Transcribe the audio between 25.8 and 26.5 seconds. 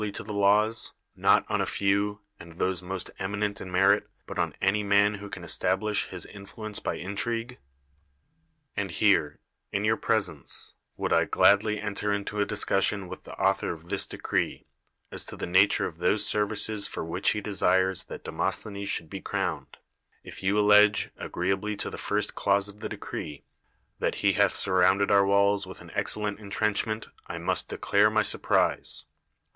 excellent